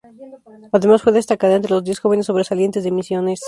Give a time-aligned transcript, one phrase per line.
[0.71, 3.39] Además fue destacada entre los diez jóvenes sobresalientes de Misiones.